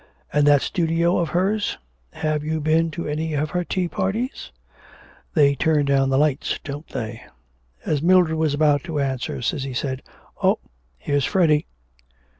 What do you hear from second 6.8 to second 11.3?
they?' As Mildred was about to answer, Cissy said, 'Oh, here's